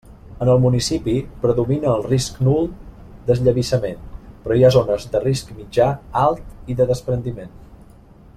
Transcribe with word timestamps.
En 0.43 0.49
el 0.51 0.61
municipi, 0.61 1.13
predomina 1.43 1.91
el 1.97 2.01
risc 2.07 2.39
nul 2.47 2.65
d'esllavissament, 3.27 4.01
però 4.47 4.57
hi 4.61 4.65
ha 4.65 4.73
zones 4.79 5.07
de 5.13 5.23
risc 5.29 5.53
mitjà, 5.61 5.91
alt 6.27 6.59
i 6.75 6.81
de 6.81 6.93
despreniment. 6.95 7.57